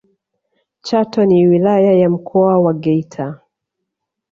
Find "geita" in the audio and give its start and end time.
2.73-3.39